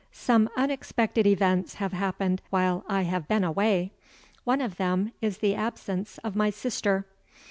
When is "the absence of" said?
5.37-6.35